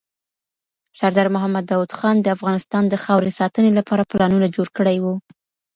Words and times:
سردار 0.99 1.27
محمد 1.35 1.65
داود 1.71 1.91
خان 1.99 2.15
د 2.21 2.27
افغانستان 2.35 2.83
د 2.87 2.93
خاورې 3.03 3.31
ساتنې 3.39 3.71
لپاره 3.79 4.07
پلانونه 4.11 4.47
جوړ 4.55 4.67
کړي 4.77 4.97
وو. 5.03 5.15